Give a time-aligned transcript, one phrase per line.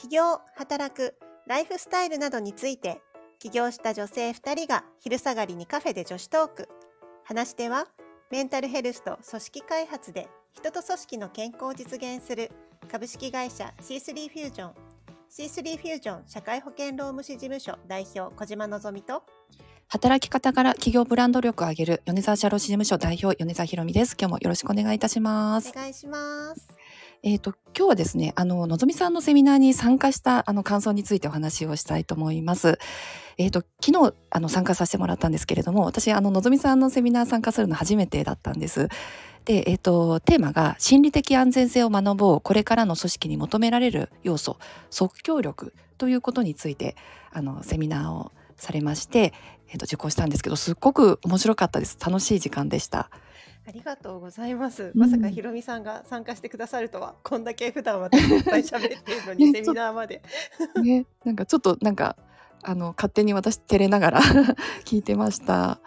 [0.00, 1.16] 起業、働く、
[1.48, 3.00] ライフスタイルなどについて、
[3.40, 6.68] 起業した女性2人が昼下がりにカフェで女子トーク。
[7.24, 7.88] 話し手は、
[8.30, 12.52] メンタルヘルスと組織開発で人と組織の健康を実現する
[12.88, 14.72] 株式会社 C3 フュージョン
[15.30, 19.22] C3 フュージョン社会保険労務士事務所代表小島のぞみと
[19.88, 24.14] 働き方から企業ブランド力を上げる米沢社労士事務所代表米沢ひろみです。
[24.20, 25.70] 今日もよろしくお願いいたします。
[25.70, 26.68] お願いします。
[27.22, 32.78] えっ、ー、と、今日はですね、あの、のぞみさんのセミナーに参加したあの感想についてお話をしたいと思います。
[33.38, 38.88] えっ、ー、と、昨日、あの、参加させてもらったんですけれども、私、あの、のぞみさんのセミナー参加するの初めてだったんです。
[39.44, 44.56] で、えっ、ー、と、テーマが、心理的安全性を学ぼう、これからの組織に求められる要素、
[44.90, 46.96] 即興力ということについて、
[47.32, 49.32] あの、セミナーをされまして、
[49.70, 53.10] えー、と受講したんですけどすっごく面白かったです楽しい時間でした
[53.68, 54.92] ありがとうございます。
[54.94, 60.22] まさかひろみさんが参加してくださるとは、こんだけ普段私いっぱい喋ってるのに、 セミナーまで。
[60.82, 62.16] ね、なんかちょっとなんか
[62.62, 64.20] あの勝手に私照れながら
[64.86, 65.72] 聞いてました。
[65.72, 65.80] あ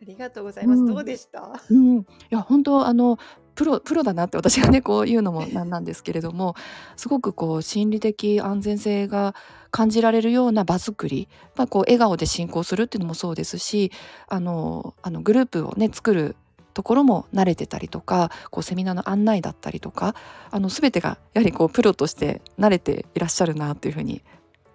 [0.00, 0.80] りがとうございます。
[0.80, 1.60] うん、どうでした？
[1.68, 3.18] うん、いや本当あの
[3.54, 6.54] プロプロだなって私がねこう言うのもなんなんですけれども
[6.96, 9.34] すごくこう心理的安全性が
[9.70, 13.92] 感じられるような場作り、まあ、こう笑顔で進行するっていうのもそうですし
[14.28, 16.36] あのあのグループをね作る
[16.72, 20.14] ところも慣れてたりとかこうセミナーの案内だったりとか
[20.50, 24.22] あの全てがやはりこうプロとして慣れていらっしゃるなというふうに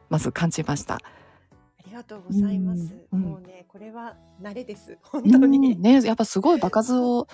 [0.09, 0.95] まず感じました。
[0.95, 0.99] あ
[1.85, 2.95] りがとうございます。
[3.11, 7.27] うん、もうねこれは慣れです本当に、うん、ねやっぱすごい場数を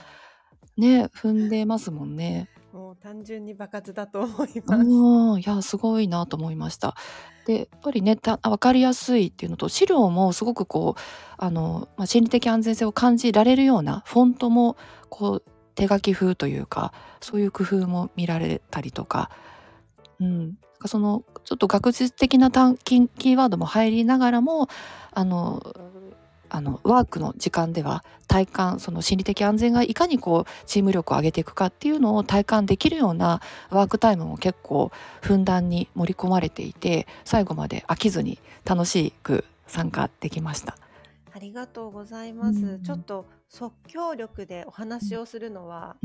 [0.78, 2.50] ね踏んでますもんね。
[2.74, 4.86] もう単純に爆発だと思います。
[4.86, 6.96] うん、いやすごいなと思いました。
[7.46, 11.02] でやっぱりねた分かりやすいっていうのと資料もすごくこう
[11.38, 14.78] あの、まあ、心理的安全性を感じられるようなフォントも
[15.10, 15.44] こう
[15.76, 19.32] 手書き風というかそういう工夫も見られたりとか、
[20.20, 24.70] うん、そのちょっと学術的なキーワードも入りながらも
[25.12, 25.62] あの
[26.54, 34.92] あのワークの時間では体感その心理的安全がいかにこうチーム力を上げていくかっていうのを体感できるようなワークタイムも結構
[35.22, 40.78] ふんだんに盛り込まれていて最後まで飽きずに楽しく参加できました。
[41.34, 42.60] ありがとうございます。
[42.60, 45.96] うん、ちょっと即興力でお話をするのは、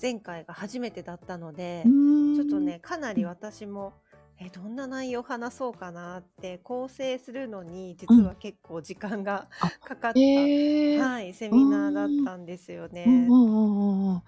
[0.00, 3.92] 前回が初めてだったので、うん、ちょっとねかなり私も
[4.38, 9.48] えどんな内容話そうかなって構成するのに実は結構時間が
[9.82, 13.04] かかった、えー、はい、セミナーだったんですよね。
[13.06, 13.28] うん。
[13.28, 14.20] うんうん、い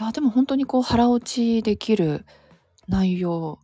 [0.00, 2.24] やでも本当にこう腹落ちできる
[2.88, 3.58] 内容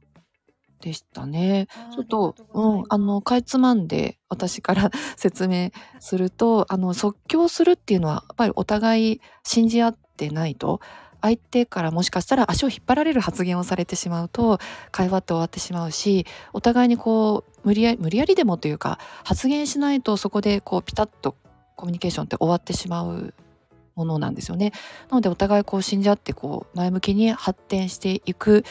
[0.80, 1.68] でしたね。
[1.94, 5.70] ちょっと、うん、あの、かいつまんで私から 説明
[6.00, 10.80] すると、あの、即興するっていうのは、やっぱりお互い信じ合ってないと、
[11.20, 14.58] 相手からもしかしたら足を引っ張られる発言をされてしまうと
[14.90, 21.36] 会話って終わってしまうしお互いにこう無理やり無理やりでもというか発言しないとそこでこうピタッと
[21.76, 23.34] コミュニケーションって終わってしまう
[23.94, 24.72] ものなんですよね。
[25.10, 28.64] なのでお互いこう死んじゃってこう前向きに発展していく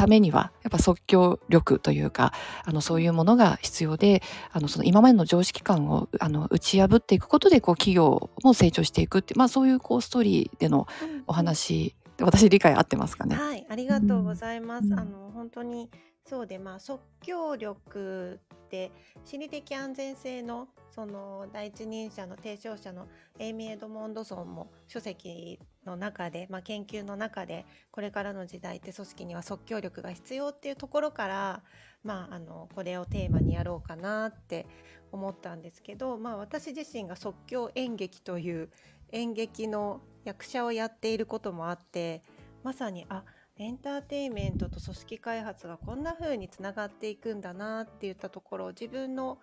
[0.00, 2.32] ためにはやっぱ即興力というか
[2.64, 10.86] あのそういうものが必要であのその今までの常識感をあの打ち破っていくことでこう企業も成長していくってまあそういうこうストーリーでの
[11.26, 13.36] お話、うん、私理解合ってますかね？
[13.36, 14.86] はいありがとうございます。
[14.86, 15.90] うん、あの本当に
[16.24, 18.92] そうでまあ即興力って
[19.26, 23.06] 心理的安全性のその第一人者の提唱者の
[23.38, 31.62] エイミー・エドモンドソンも書籍の中で、まあ、研究の中でこれからの時代って組織には即興力が必要っていうところから、
[32.04, 34.66] まあ、あのこれをテーマにやろうかなって
[35.12, 38.70] 思ったんですけど、まあ、私自身が即興演劇という
[39.12, 42.22] 演劇の役者をやっていることもあって
[42.62, 43.24] まさにあ
[43.56, 49.38] エンターテインメントと組織開発がこんな風につながっていくんだなっていったところ自分の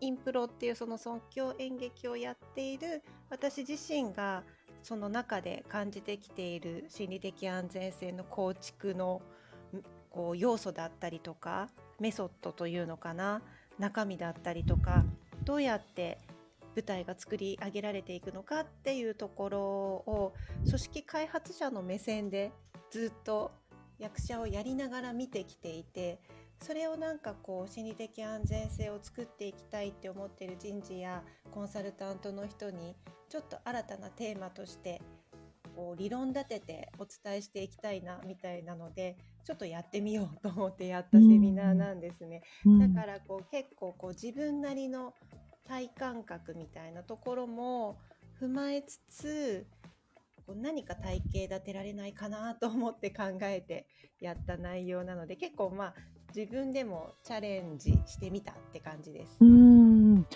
[0.00, 4.42] インプロっていうその即興演劇をやっている私自身が
[4.84, 9.22] その中で感じてきている心理的安全性の構築の
[10.10, 13.40] こう要素だったりとかメソッドというのかな
[13.78, 15.04] 中身だったりとか
[15.42, 16.18] どうやって
[16.76, 20.34] 舞台が作り上げられていくのかっていうところを
[20.66, 22.52] 組織開発者の目線で
[22.90, 23.52] ずっと
[23.98, 26.20] 役者をやりながら見てきていて
[26.60, 32.94] それをなんかこう心理的安全性を作っていきたいって思ってる人事やコンサルタントの人に
[33.34, 35.02] ちょっと新たなテーマとして
[35.74, 42.42] こう理論立ててお伝えしていきたいなみたいなのでちょっとやってみようと思ってやったセミナーなんですね。
[42.64, 45.14] だからこう結構こう自分なりの
[45.66, 47.98] 体感覚みたいなところも
[48.40, 49.66] 踏まえつつ
[50.46, 53.88] こう何か体系立てられないかなと思って考えて
[54.20, 55.94] やった内容なので結構まあ
[56.36, 59.38] 自分でもチャレンジしてみたって感じです。
[59.40, 60.26] うん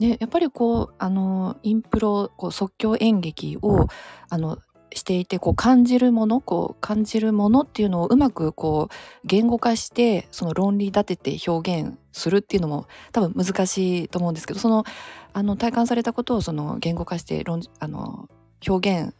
[0.00, 3.86] ね、やっぱりこうあのインプロこう即興演劇を
[4.28, 4.58] あの
[4.92, 14.84] していてこう感じるものこう感じるものっていうのをうまくこう言語化してその論理立てて表現するっていうのも多分難しいと思うんですけどその
[15.32, 18.28] あの体感されたことをその言語化して論あの
[18.66, 19.14] 表現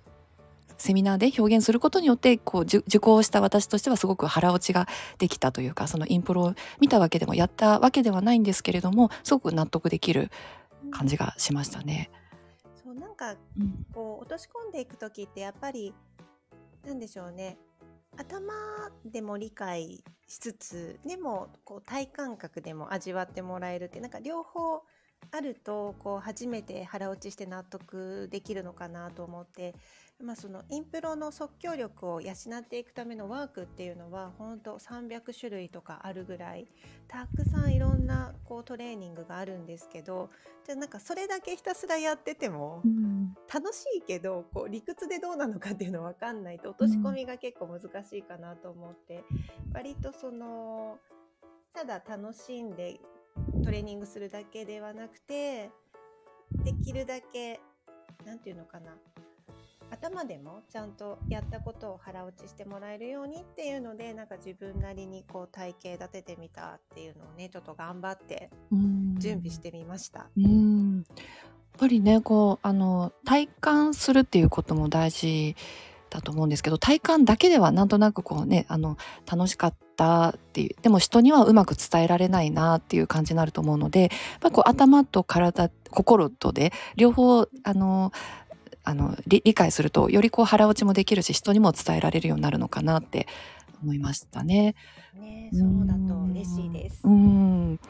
[0.78, 4.86] セミナーで表現することによってこう受講した私としてはすごく腹落ちが
[5.18, 10.30] できたというかそのインプロを見たわけでもやったわけではないんですけれどもすごく納得できる
[10.94, 12.10] 感じがしましたね。
[12.82, 13.34] そうなんか
[13.92, 15.92] こう落とし込んでいく時ってやっぱり
[16.86, 17.56] なんでしょうね
[18.16, 18.52] 頭
[19.04, 24.82] でも理解しつつでもこう体感覚でも味わってもらえるってなんか両方
[25.30, 29.74] あるとこう初めて腹落ちして納得できるのかなと思って
[30.22, 36.66] まあ、そのインプロの即興力を養っていくためのワークっていうのは本当300種類とかあるぐらい
[37.08, 40.30] たくさんいろんなこうトレーニングがあるんですけど
[40.64, 42.82] じゃあなんかそれだけひたすらやってても
[43.52, 49.24] 楽しいけどこう理屈でどうなのかっていうの分かんないと落とし込みが結構難しいかなと思って
[49.74, 50.96] 割とその
[51.74, 53.00] ただ楽しんで
[53.64, 55.70] トレーニングするだけではなくて
[56.64, 57.60] できるだけ
[58.24, 58.92] 何て言うのかな
[59.90, 68.50] 頭でもちゃんとやったことを腹落ちしてもらえるようにっていうのでなんか自分なりにこう体系立ててみたっていうのをねちょっと頑張って
[69.18, 70.26] 準備してみました。
[70.36, 75.56] うんやっぱりねこうあの体感するっていうことも大事
[76.14, 78.96] だと思うんですけど体感だけではなんとなくこうねあの
[79.30, 84.10] 楽しかったっていうでも人にはうまく伝えられないなっていう感じになると思うのでやっ
[84.40, 88.12] ぱこう頭と体心とで両方あの
[88.84, 93.26] あの理解するとよりこう腹落ちもできるし人にも伝えられるようになるのかなって
[93.82, 94.74] 思いましたね。
[95.14, 97.00] ねそうだと嬉しいです。
[97.04, 97.80] うん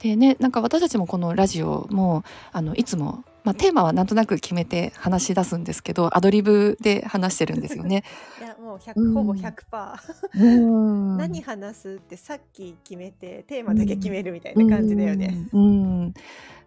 [0.00, 2.22] でねなんか私たちもこのラジオも
[2.52, 8.04] あのいつも、まあ、テーマはなんとなく決めて話し出すんですけどアドリブで話してるんですよね。
[8.40, 15.48] いやもう100、ほぼ100% 何話すってさっき決めてテーマだけ決めるみたいな感じだよね。
[15.52, 16.14] うん。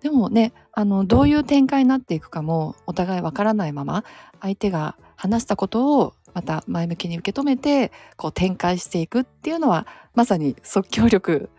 [0.01, 4.05] でもねあのどういう展開になっていくかもお互いわからないまま
[4.41, 9.85] 相手が話したことをまた前向きに受け止めてこう展開していくっていうのは
[10.15, 11.58] まさに即興力で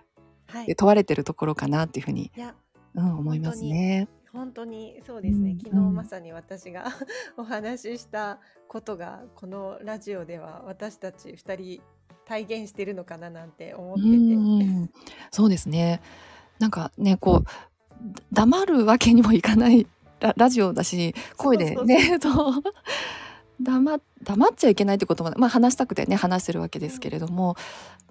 [0.77, 2.55] 問われてるところかなっていうふうに、はい、
[2.95, 4.09] うん、思いますね。
[4.33, 6.87] 本当にそうですね、うん、昨日まさに私が
[7.37, 8.39] お話しした
[8.69, 11.83] ことがこのラジオでは私たち2人
[12.27, 14.91] 体現してるのかななんて思ってて、うん、
[15.33, 16.01] そうですね。
[16.61, 17.45] なんかねこう
[18.33, 19.87] 黙るわけにもいかない
[20.21, 22.63] ララジオだし声でねそう
[23.63, 27.57] 黙黙っちゃいけないってことも、まあ、話したくてね話してるわけですけれども、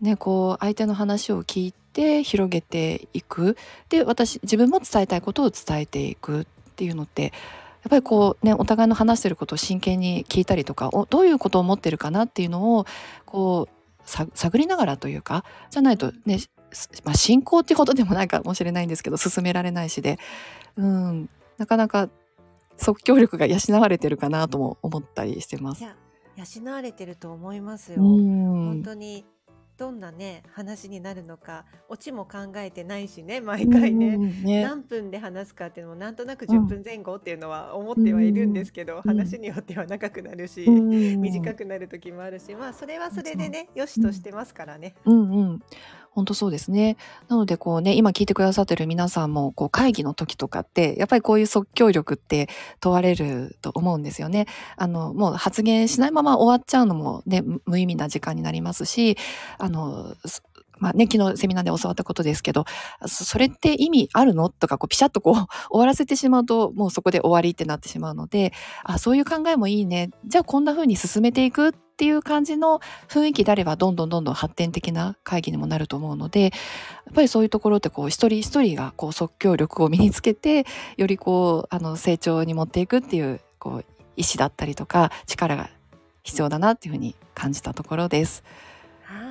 [0.01, 3.57] ね、こう相手の話を聞いて広げていく。
[3.90, 7.31] で私自分も伝えたいことを伝えていくっていうのってやっ
[7.90, 12.86] ぱりこうねお互いの話してることを真剣に聞いたりとかどういうことを思ってるかなっていうのを
[13.25, 16.40] こう探りながらというかじゃないとね
[17.04, 20.19] まあ、進行ってほどでもないかもしれないんですけど進められないしで、
[20.78, 22.10] うん、なかなか
[22.80, 25.83] 即興力が養われてるかなとも思ったりしてます。
[25.83, 28.02] 養われてると思いますよ。
[28.02, 29.26] 本当に
[29.78, 34.18] どんなね話になるのかオチも考えてないしね毎回ね。
[34.18, 44.95] ね、何分で話すかっていうのもなんとなく10分前後っていうのは思ってはいるんですけど、話によっては長くなるし、短くなる時もあるしまあそれはそれでねよしとしてますからね。
[45.06, 45.64] うんうん
[46.19, 46.97] 本当そうですね。
[47.30, 52.49] なのでこうね、今聞いてくださってる皆さんも、こう会議の時とかって、やっぱりこういう即興力って
[52.81, 54.45] 問われると思うんですよね。
[54.76, 59.18] あの、もう発言しないまま終わっちゃうのもね、無意味な時間になりますし、
[59.57, 60.14] あの、
[60.78, 62.66] まあね、昨日セミナーで教わったことですけど、
[63.07, 64.49] それって意味あるの？
[64.49, 65.35] とか、こう、ピシャッとこう、
[65.71, 68.52] 終わらせてしまうと、もうそこで終わりってなってしまうので、
[68.83, 70.09] あ、そういう考えもいいね。
[70.26, 72.80] じゃあこんな風に進めていくっていう感じの
[73.10, 76.52] 雰囲気であれば、どんどんどんどん発展的な会議にもなると思うので、やっ
[77.14, 80.66] ぱりそういうところってこう、一人一人がこう、即興力を身につけて、
[80.96, 85.70] よりこう、あの、成長に持っていくっていう、こう、意志だったりとか、力が
[86.24, 88.46] 必要だなっていうふうに感じたところです。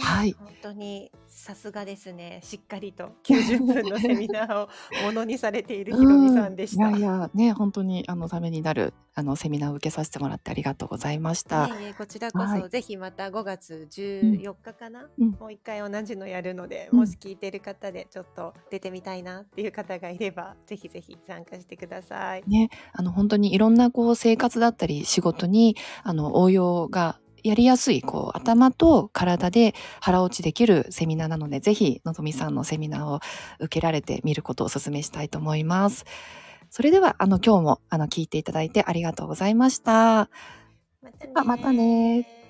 [0.00, 0.32] はい。
[0.38, 2.40] 本当にさすがですね。
[2.42, 4.68] しっかりと90分のセミナーを
[5.04, 6.98] ものにされているひろみさんでしいやた。
[6.98, 11.68] いや、ね、本当にあのためになるあのセミナーを受けさせてもらってありがとうございました。
[11.68, 12.60] いえいえ、こちらこはい。
[12.60, 14.32] そぜひまた5月うん。
[14.32, 15.30] 14日かな、うん。
[15.32, 16.98] もう一回同じのやるので、うん。
[17.00, 22.42] もし聞いてる方でちょっと出てみたいなっていう方がいれば、ぜひぜひ参加してください。
[22.48, 33.20] ね、あの本当にいろんなこう生活だったり仕事にあの応用がやりやすいこう頭と体で腹落ちできるセミナーなのでぜひのぞみさんのセミナーを
[33.60, 36.04] 受けられてみることをお勧めしたいと思います。
[36.70, 40.28] それではあの今日もあの聞いていただいてありがとうございました。
[41.44, 41.72] また。
[41.72, 42.47] ね